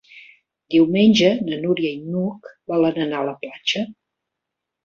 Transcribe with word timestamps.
Diumenge 0.75 1.29
na 1.51 1.59
Núria 1.65 1.91
i 1.97 2.01
n'Hug 2.13 2.49
volen 2.73 2.99
anar 3.07 3.21
a 3.23 3.29
la 3.31 3.37
platja. 3.45 3.89